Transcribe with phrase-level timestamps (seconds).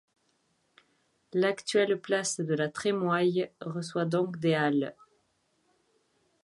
[1.31, 4.95] L'actuelle place de la Trémoille reçoit donc des halles.